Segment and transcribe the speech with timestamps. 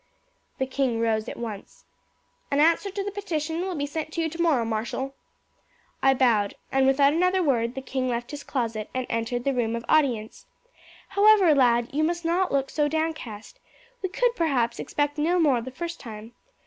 [0.57, 1.85] The king rose at once.
[2.49, 5.13] "An answer to the petition will be sent to you tomorrow, marshal."
[6.01, 9.75] "I bowed, and without another word the king left his closet and entered the room
[9.75, 10.47] of audience.
[11.09, 13.59] However, lad, you must not look so downcast.
[14.01, 16.33] We could perhaps expect no more the first time.